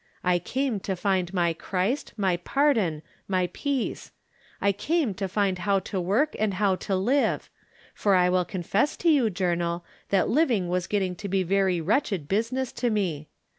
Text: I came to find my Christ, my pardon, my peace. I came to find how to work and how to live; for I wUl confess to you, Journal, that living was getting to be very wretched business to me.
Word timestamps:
I 0.23 0.39
came 0.39 0.79
to 0.79 0.95
find 0.95 1.31
my 1.31 1.53
Christ, 1.53 2.13
my 2.17 2.37
pardon, 2.37 3.03
my 3.27 3.51
peace. 3.53 4.11
I 4.59 4.71
came 4.71 5.13
to 5.13 5.27
find 5.27 5.59
how 5.59 5.77
to 5.81 6.01
work 6.01 6.35
and 6.39 6.55
how 6.55 6.75
to 6.77 6.95
live; 6.95 7.51
for 7.93 8.15
I 8.15 8.27
wUl 8.27 8.45
confess 8.45 8.97
to 8.97 9.09
you, 9.11 9.29
Journal, 9.29 9.85
that 10.09 10.27
living 10.27 10.69
was 10.69 10.87
getting 10.87 11.15
to 11.17 11.27
be 11.29 11.43
very 11.43 11.79
wretched 11.81 12.27
business 12.27 12.71
to 12.71 12.89
me. 12.89 13.27